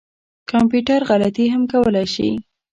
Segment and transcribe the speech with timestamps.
[0.51, 2.29] کمپیوټر غلطي هم کولای شي